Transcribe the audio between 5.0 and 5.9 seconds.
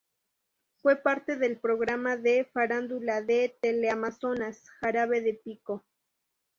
de pico".